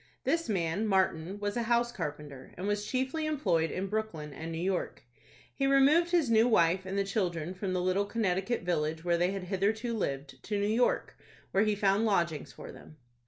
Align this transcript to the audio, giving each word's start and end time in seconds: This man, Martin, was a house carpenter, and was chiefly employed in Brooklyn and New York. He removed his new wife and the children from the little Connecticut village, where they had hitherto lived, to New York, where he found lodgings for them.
This 0.23 0.49
man, 0.49 0.87
Martin, 0.87 1.39
was 1.39 1.55
a 1.55 1.61
house 1.61 1.91
carpenter, 1.91 2.55
and 2.57 2.65
was 2.65 2.87
chiefly 2.87 3.27
employed 3.27 3.69
in 3.69 3.85
Brooklyn 3.85 4.33
and 4.33 4.51
New 4.51 4.57
York. 4.57 5.03
He 5.53 5.67
removed 5.67 6.09
his 6.09 6.27
new 6.31 6.47
wife 6.47 6.87
and 6.87 6.97
the 6.97 7.03
children 7.03 7.53
from 7.53 7.73
the 7.73 7.81
little 7.83 8.05
Connecticut 8.05 8.63
village, 8.63 9.05
where 9.05 9.19
they 9.19 9.29
had 9.29 9.43
hitherto 9.43 9.93
lived, 9.95 10.41
to 10.41 10.59
New 10.59 10.65
York, 10.65 11.19
where 11.51 11.65
he 11.65 11.75
found 11.75 12.03
lodgings 12.07 12.51
for 12.51 12.71
them. 12.71 12.97